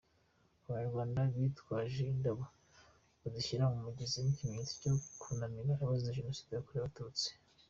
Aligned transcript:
Abanyarwanda 0.65 1.19
bitwaje 1.35 2.01
indabo 2.13 2.43
bazishyira 3.21 3.63
mu 3.71 3.77
mugezi 3.85 4.15
nk'ikimenyetso 4.21 4.73
cyo 4.81 4.93
kunamira 5.21 5.71
abazize 5.83 6.17
Jenoside 6.19 6.51
yakorewe 6.53 6.81
Abatutsi. 6.85 7.27